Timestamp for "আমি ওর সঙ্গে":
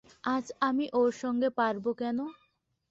0.61-1.49